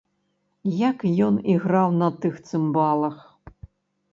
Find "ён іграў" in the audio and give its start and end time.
1.27-1.93